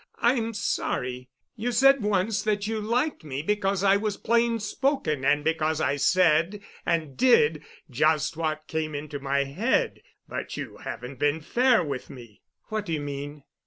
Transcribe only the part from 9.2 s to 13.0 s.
head, but you haven't been fair with me." "What do you